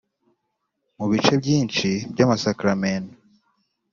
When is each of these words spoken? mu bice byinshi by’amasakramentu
mu 0.97 1.05
bice 1.11 1.33
byinshi 1.41 1.89
by’amasakramentu 2.11 3.13